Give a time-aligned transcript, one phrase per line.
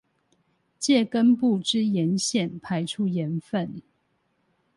[0.79, 3.83] 藉根部之鹽腺排出鹽分